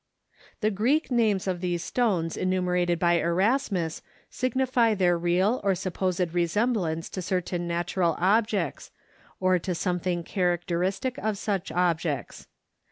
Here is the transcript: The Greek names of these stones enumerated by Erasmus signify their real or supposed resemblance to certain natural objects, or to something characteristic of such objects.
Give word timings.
The 0.61 0.71
Greek 0.71 1.11
names 1.11 1.45
of 1.45 1.61
these 1.61 1.83
stones 1.83 2.35
enumerated 2.35 2.97
by 2.97 3.19
Erasmus 3.19 4.01
signify 4.31 4.95
their 4.95 5.15
real 5.15 5.61
or 5.63 5.75
supposed 5.75 6.33
resemblance 6.33 7.07
to 7.09 7.21
certain 7.21 7.67
natural 7.67 8.15
objects, 8.17 8.89
or 9.39 9.59
to 9.59 9.75
something 9.75 10.23
characteristic 10.23 11.19
of 11.19 11.37
such 11.37 11.71
objects. 11.71 12.47